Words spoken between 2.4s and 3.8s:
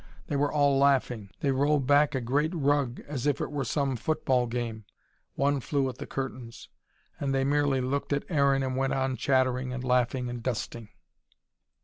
rug as if it were